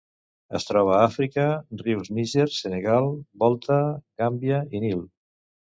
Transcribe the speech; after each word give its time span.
Es 0.59 0.63
troba 0.69 0.93
a 0.99 1.01
Àfrica: 1.09 1.45
rius 1.83 2.11
Níger, 2.19 2.49
Senegal, 2.57 3.13
Volta, 3.45 3.81
Gàmbia 4.23 4.65
i 4.79 4.85
Nil. 4.89 5.11